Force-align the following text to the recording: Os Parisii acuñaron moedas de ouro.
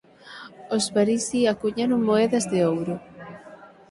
Os 0.75 0.85
Parisii 0.95 1.45
acuñaron 1.53 1.99
moedas 2.09 2.45
de 2.51 2.59
ouro. 2.71 2.95